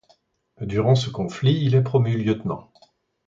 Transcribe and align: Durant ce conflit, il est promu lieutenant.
Durant 0.61 0.95
ce 0.95 1.11
conflit, 1.11 1.63
il 1.63 1.75
est 1.75 1.83
promu 1.83 2.17
lieutenant. 2.17 2.71